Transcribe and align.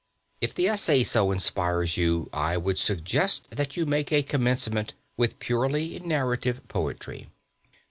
If 0.39 0.55
the 0.55 0.67
essay 0.67 1.03
so 1.03 1.29
inspires 1.31 1.95
you 1.95 2.27
I 2.33 2.57
would 2.57 2.79
suggest 2.79 3.47
that 3.51 3.77
you 3.77 3.85
make 3.85 4.11
a 4.11 4.23
commencement 4.23 4.93
with 5.15 5.37
purely 5.37 5.99
narrative 5.99 6.67
poetry. 6.67 7.27